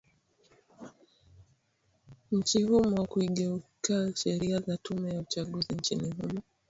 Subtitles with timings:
[2.31, 6.41] nchi humo kuigeuka sheria za tume ya uchaguzi nchini humo